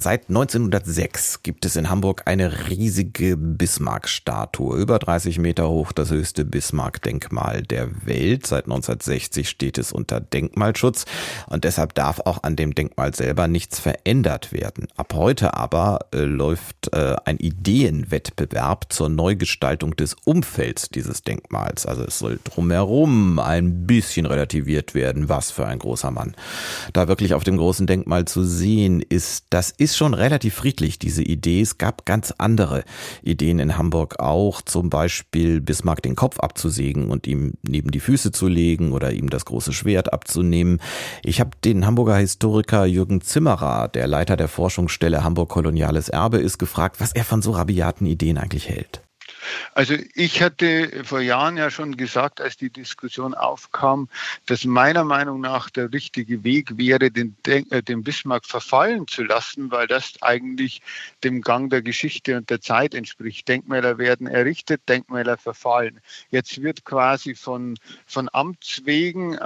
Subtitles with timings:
[0.00, 6.44] Seit 1906 gibt es in Hamburg eine riesige Bismarck-Statue, über 30 Meter hoch, das höchste
[6.44, 8.46] Bismarck-Denkmal der Welt.
[8.46, 11.04] Seit 1960 steht es unter Denkmalschutz
[11.48, 14.86] und deshalb darf auch an dem Denkmal selber nichts verändert werden.
[14.96, 21.86] Ab heute aber äh, läuft äh, ein Ideenwettbewerb zur Neugestaltung des Umfelds dieses Denkmals.
[21.86, 25.28] Also es soll drumherum ein bisschen relativiert werden.
[25.28, 26.36] Was für ein großer Mann.
[26.92, 30.98] Da wirklich auf dem großen Denkmal zu sehen ist, das ist ist schon relativ friedlich,
[30.98, 31.62] diese Idee.
[31.62, 32.84] Es gab ganz andere
[33.22, 38.30] Ideen in Hamburg auch, zum Beispiel Bismarck den Kopf abzusägen und ihm neben die Füße
[38.30, 40.80] zu legen oder ihm das große Schwert abzunehmen.
[41.24, 46.58] Ich habe den Hamburger Historiker Jürgen Zimmerer, der Leiter der Forschungsstelle Hamburg Koloniales Erbe ist,
[46.58, 49.07] gefragt, was er von so rabiaten Ideen eigentlich hält.
[49.74, 54.08] Also ich hatte vor Jahren ja schon gesagt, als die Diskussion aufkam,
[54.46, 59.70] dass meiner Meinung nach der richtige Weg wäre, den, äh, den Bismarck verfallen zu lassen,
[59.70, 60.82] weil das eigentlich
[61.24, 63.48] dem Gang der Geschichte und der Zeit entspricht.
[63.48, 66.00] Denkmäler werden errichtet, Denkmäler verfallen.
[66.30, 69.38] Jetzt wird quasi von, von Amts wegen,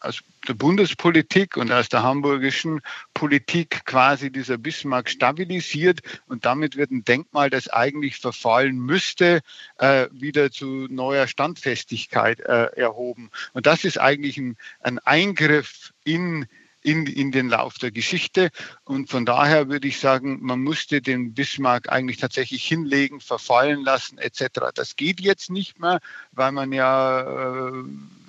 [0.00, 2.80] aus der Bundespolitik und aus der hamburgischen
[3.14, 9.40] Politik quasi dieser Bismarck stabilisiert und damit wird ein Denkmal, das eigentlich verfallen müsste,
[9.78, 13.30] äh, wieder zu neuer Standfestigkeit äh, erhoben.
[13.52, 16.46] Und das ist eigentlich ein, ein Eingriff in
[16.82, 18.50] in, in den Lauf der Geschichte.
[18.84, 24.18] Und von daher würde ich sagen, man musste den Bismarck eigentlich tatsächlich hinlegen, verfallen lassen
[24.18, 24.70] etc.
[24.74, 26.00] Das geht jetzt nicht mehr,
[26.32, 27.84] weil man ja äh,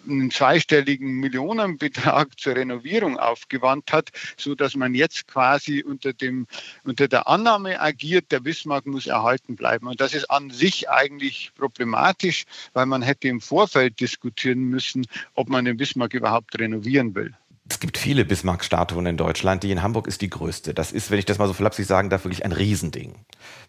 [0.07, 6.47] einen zweistelligen Millionenbetrag zur Renovierung aufgewandt hat, so dass man jetzt quasi unter dem
[6.83, 9.87] unter der Annahme agiert, der Bismarck muss erhalten bleiben.
[9.87, 15.49] Und das ist an sich eigentlich problematisch, weil man hätte im Vorfeld diskutieren müssen, ob
[15.49, 17.33] man den Bismarck überhaupt renovieren will.
[17.71, 19.63] Es gibt viele Bismarck-Statuen in Deutschland.
[19.63, 20.73] Die in Hamburg ist die größte.
[20.73, 23.15] Das ist, wenn ich das mal so flapsig sagen darf, wirklich ein Riesending.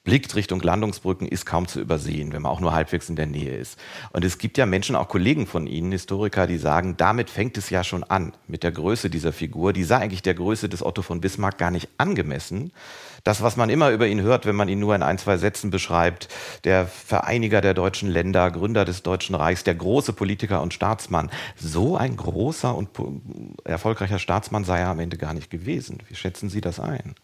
[0.03, 3.57] Blickt Richtung Landungsbrücken ist kaum zu übersehen, wenn man auch nur halbwegs in der Nähe
[3.57, 3.79] ist.
[4.13, 7.71] Und es gibt ja Menschen, auch Kollegen von Ihnen, Historiker, die sagen, damit fängt es
[7.71, 9.73] ja schon an mit der Größe dieser Figur.
[9.73, 12.73] Die sei eigentlich der Größe des Otto von Bismarck gar nicht angemessen
[13.25, 15.71] das, was man immer über ihn hört, wenn man ihn nur in ein, zwei Sätzen
[15.71, 16.29] beschreibt,
[16.65, 21.31] der Vereiniger der deutschen Länder, Gründer des Deutschen Reichs, der große Politiker und Staatsmann.
[21.57, 22.91] So ein großer und
[23.65, 25.99] erfolgreicher Staatsmann sei er am Ende gar nicht gewesen.
[26.09, 27.15] Wie schätzen Sie das ein?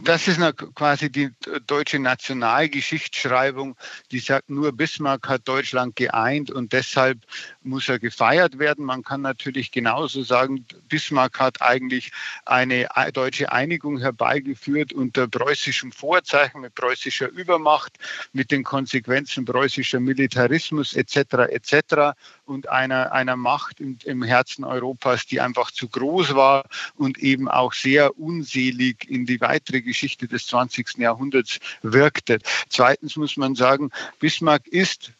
[0.00, 0.40] Das ist
[0.74, 1.30] quasi die
[1.66, 3.76] deutsche Nationalgeschichtsschreibung,
[4.10, 7.18] die sagt, nur Bismarck hat Deutschland geeint und deshalb
[7.62, 8.84] muss er gefeiert werden.
[8.84, 12.10] Man kann natürlich genauso sagen, Bismarck hat eigentlich
[12.46, 17.98] eine deutsche Einigung herbeigeführt unter preußischem Vorzeichen, mit preußischer Übermacht,
[18.32, 21.50] mit den Konsequenzen preußischer Militarismus etc.
[21.50, 22.16] etc.
[22.44, 26.64] und einer, einer Macht im, im Herzen Europas, die einfach zu groß war
[26.96, 30.98] und eben auch sehr unselig in die weitere Geschichte des 20.
[30.98, 32.38] Jahrhunderts wirkte.
[32.68, 35.12] Zweitens muss man sagen, Bismarck ist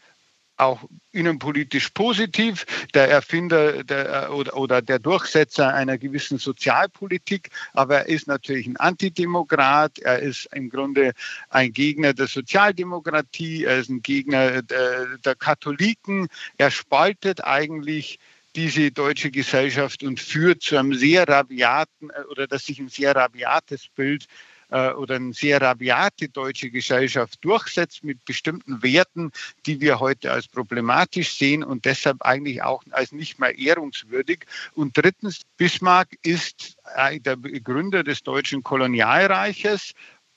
[0.65, 2.65] auch innenpolitisch positiv,
[2.95, 8.77] der Erfinder der, oder, oder, der Durchsetzer einer gewissen Sozialpolitik, aber er ist natürlich ein
[8.77, 11.13] Antidemokrat, er ist im Grunde
[11.51, 18.19] ein Gegner der Sozialdemokratie, er ist ein Gegner der, der Katholiken, er spaltet eigentlich
[18.55, 23.17] diese deutsche Gesellschaft und führt zu einem sehr rabiaten äh, oder dass sich ein sehr
[23.17, 29.33] rabiates Bild äh, oder eine sehr rabiate deutsche Gesellschaft durchsetzt mit bestimmten Werten,
[29.67, 34.47] die wir heute als problematisch sehen und deshalb eigentlich auch als nicht mehr ehrungswürdig.
[34.75, 39.93] Und drittens, Bismarck ist äh, der Gründer des deutschen Kolonialreiches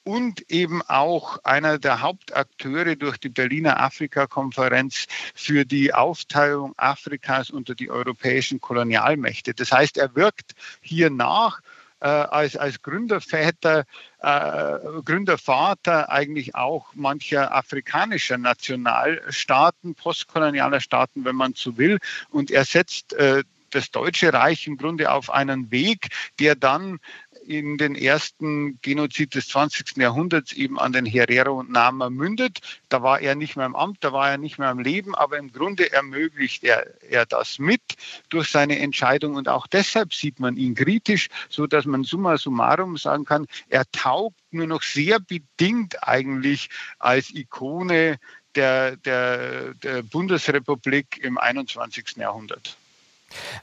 [0.05, 7.73] und eben auch einer der Hauptakteure durch die Berliner Afrika-Konferenz für die Aufteilung Afrikas unter
[7.73, 9.55] die europäischen Kolonialmächte.
[9.55, 11.59] Das heißt, er wirkt hier nach
[11.99, 13.85] äh, als, als Gründerväter,
[14.19, 21.99] äh, Gründervater eigentlich auch mancher afrikanischer Nationalstaaten, postkolonialer Staaten, wenn man so will.
[22.29, 26.99] Und er setzt äh, das Deutsche Reich im Grunde auf einen Weg, der dann
[27.45, 29.97] in den ersten Genozid des 20.
[29.97, 32.59] Jahrhunderts eben an den Herero und Nama mündet.
[32.89, 35.37] Da war er nicht mehr im Amt, da war er nicht mehr im Leben, aber
[35.37, 37.81] im Grunde ermöglicht er, er das mit
[38.29, 42.97] durch seine Entscheidung und auch deshalb sieht man ihn kritisch, so dass man summa summarum
[42.97, 46.69] sagen kann, er taugt nur noch sehr bedingt eigentlich
[46.99, 48.17] als Ikone
[48.55, 52.15] der, der, der Bundesrepublik im 21.
[52.17, 52.77] Jahrhundert.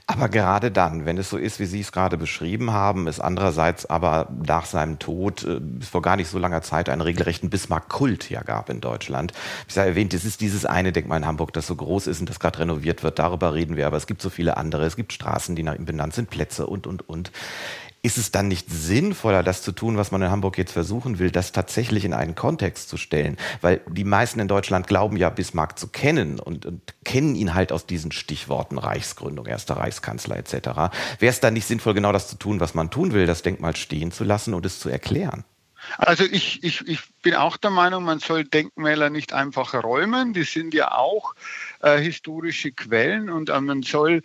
[0.06, 3.86] Aber gerade dann, wenn es so ist, wie Sie es gerade beschrieben haben, es andererseits
[3.86, 8.42] aber nach seinem Tod äh, vor gar nicht so langer Zeit einen regelrechten Bismarck-Kult ja
[8.42, 9.32] gab in Deutschland.
[9.68, 12.28] Ich habe erwähnt, es ist dieses eine Denkmal in Hamburg, das so groß ist und
[12.28, 13.18] das gerade renoviert wird.
[13.18, 14.84] Darüber reden wir, aber es gibt so viele andere.
[14.84, 17.30] Es gibt Straßen, die nach ihm benannt sind, Plätze und, und, und.
[18.04, 21.30] Ist es dann nicht sinnvoller, das zu tun, was man in Hamburg jetzt versuchen will,
[21.30, 23.36] das tatsächlich in einen Kontext zu stellen?
[23.60, 27.70] Weil die meisten in Deutschland glauben ja, Bismarck zu kennen und, und kennen ihn halt
[27.70, 30.52] aus diesen Stichworten Reichsgründung, erster Reichskanzler etc.
[31.20, 33.76] Wäre es dann nicht sinnvoll, genau das zu tun, was man tun will, das Denkmal
[33.76, 35.44] stehen zu lassen und es zu erklären?
[35.96, 40.32] Also ich, ich, ich bin auch der Meinung, man soll Denkmäler nicht einfach räumen.
[40.32, 41.34] Die sind ja auch
[41.80, 44.22] äh, historische Quellen und äh, man soll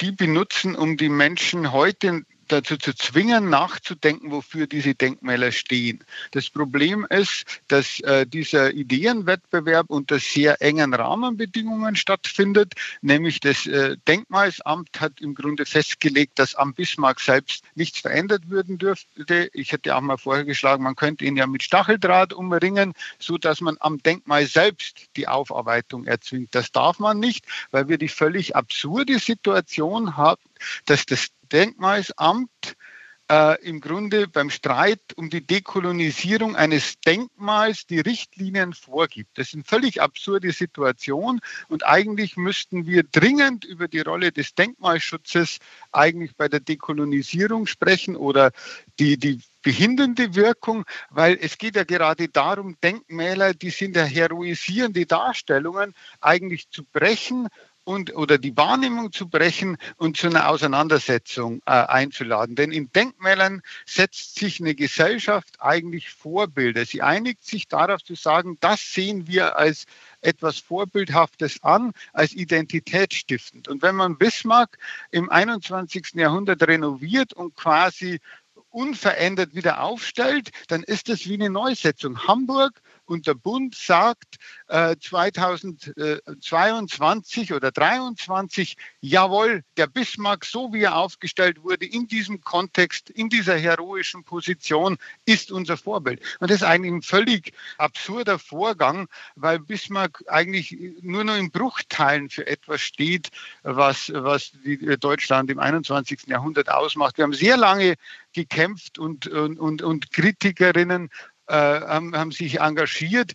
[0.00, 6.04] die benutzen, um die Menschen heute dazu zu zwingen, nachzudenken, wofür diese Denkmäler stehen.
[6.32, 13.96] Das Problem ist, dass äh, dieser Ideenwettbewerb unter sehr engen Rahmenbedingungen stattfindet, nämlich das äh,
[14.08, 19.50] Denkmalsamt hat im Grunde festgelegt, dass am Bismarck selbst nichts verändert werden dürfte.
[19.52, 23.76] Ich hätte auch mal vorgeschlagen, man könnte ihn ja mit Stacheldraht umringen, so dass man
[23.80, 26.54] am Denkmal selbst die Aufarbeitung erzwingt.
[26.54, 30.40] Das darf man nicht, weil wir die völlig absurde Situation haben,
[30.86, 32.76] dass das Denkmalsamt
[33.30, 39.36] äh, im Grunde beim Streit um die Dekolonisierung eines Denkmals die Richtlinien vorgibt.
[39.36, 44.54] Das ist eine völlig absurde Situation und eigentlich müssten wir dringend über die Rolle des
[44.54, 45.58] Denkmalschutzes
[45.92, 48.50] eigentlich bei der Dekolonisierung sprechen oder
[48.98, 55.04] die, die behindernde Wirkung, weil es geht ja gerade darum, Denkmäler, die sind ja heroisierende
[55.04, 57.48] Darstellungen, eigentlich zu brechen
[57.88, 62.54] und, oder die Wahrnehmung zu brechen und zu einer Auseinandersetzung äh, einzuladen.
[62.54, 66.84] Denn in Denkmälern setzt sich eine Gesellschaft eigentlich Vorbilder.
[66.84, 69.86] Sie einigt sich darauf zu sagen, das sehen wir als
[70.20, 73.68] etwas Vorbildhaftes an, als identitätsstiftend.
[73.68, 74.76] Und wenn man Bismarck
[75.10, 76.08] im 21.
[76.12, 78.20] Jahrhundert renoviert und quasi
[78.68, 82.28] unverändert wieder aufstellt, dann ist das wie eine Neusetzung.
[82.28, 84.36] Hamburg und der Bund sagt
[84.68, 93.08] äh, 2022 oder 2023, jawohl, der Bismarck, so wie er aufgestellt wurde, in diesem Kontext,
[93.10, 96.20] in dieser heroischen Position, ist unser Vorbild.
[96.40, 102.28] Und das ist eigentlich ein völlig absurder Vorgang, weil Bismarck eigentlich nur noch in Bruchteilen
[102.28, 103.30] für etwas steht,
[103.62, 104.52] was, was
[105.00, 106.26] Deutschland im 21.
[106.26, 107.16] Jahrhundert ausmacht.
[107.16, 107.94] Wir haben sehr lange
[108.34, 111.08] gekämpft und, und, und, und Kritikerinnen
[111.48, 113.32] äh, haben, haben sich engagiert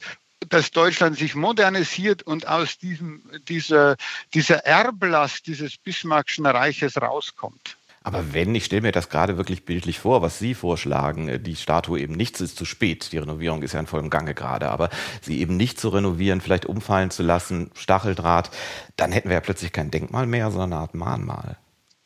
[0.49, 3.95] dass Deutschland sich modernisiert und aus diesem, dieser,
[4.33, 7.77] dieser Erblast dieses Bismarckschen Reiches rauskommt.
[8.05, 11.55] Aber wenn, ich stelle mir das gerade wirklich bildlich vor, was Sie vorschlagen, äh, die
[11.55, 14.89] Statue eben nichts ist zu spät, die Renovierung ist ja in vollem Gange gerade, aber
[15.21, 18.51] sie eben nicht zu renovieren, vielleicht umfallen zu lassen, Stacheldraht,
[18.97, 21.57] dann hätten wir ja plötzlich kein Denkmal mehr, sondern eine Art Mahnmal.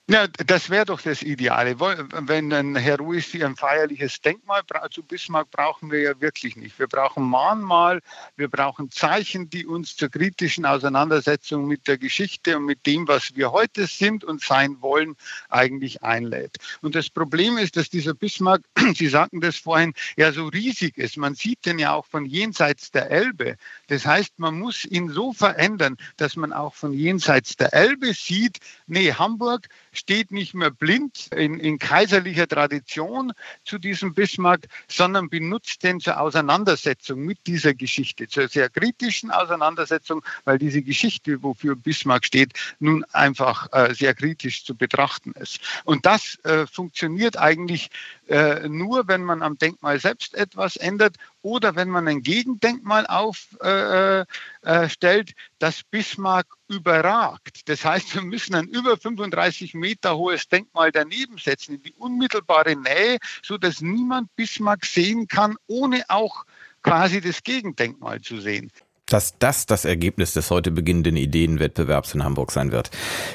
[0.10, 1.82] Ja, das wäre doch das Ideale.
[1.82, 6.80] Wenn ein heroisch ein feierliches Denkmal zu Bismarck brauchen wir ja wirklich nicht.
[6.80, 8.00] Wir brauchen Mahnmal,
[8.38, 13.36] wir brauchen Zeichen, die uns zur kritischen Auseinandersetzung mit der Geschichte und mit dem, was
[13.36, 15.18] wir heute sind und sein wollen,
[15.50, 16.56] eigentlich einlädt.
[16.82, 18.62] Und das Problem ist, dass dieser Bismarck,
[18.96, 21.18] Sie sagten das vorhin, ja so riesig ist.
[21.18, 23.58] Man sieht den ja auch von jenseits der Elbe.
[23.88, 28.60] Das heißt, man muss ihn so verändern, dass man auch von jenseits der Elbe sieht,
[28.86, 29.68] nee, Hamburg
[29.98, 33.34] steht nicht mehr blind in, in kaiserlicher Tradition
[33.64, 40.24] zu diesem Bismarck, sondern benutzt den zur Auseinandersetzung mit dieser Geschichte, zur sehr kritischen Auseinandersetzung,
[40.46, 45.60] weil diese Geschichte, wofür Bismarck steht, nun einfach äh, sehr kritisch zu betrachten ist.
[45.84, 47.90] Und das äh, funktioniert eigentlich
[48.28, 54.28] äh, nur, wenn man am Denkmal selbst etwas ändert oder wenn man ein Gegendenkmal aufstellt,
[54.64, 55.26] äh, äh,
[55.60, 57.70] das Bismarck überragt.
[57.70, 62.76] Das heißt, wir müssen ein über 35 Meter hohes Denkmal daneben setzen, in die unmittelbare
[62.76, 66.46] Nähe, sodass niemand Bismarck sehen kann, ohne auch
[66.84, 68.72] quasi das Gegendenkmal zu sehen.
[69.10, 72.92] Dass das das Ergebnis des heute beginnenden Ideenwettbewerbs in Hamburg sein wird,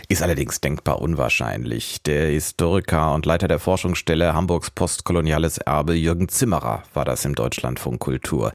[0.09, 2.03] ist allerdings denkbar unwahrscheinlich.
[2.03, 8.01] Der Historiker und Leiter der Forschungsstelle Hamburgs postkoloniales Erbe Jürgen Zimmerer war das im Deutschlandfunk
[8.01, 8.53] Kultur.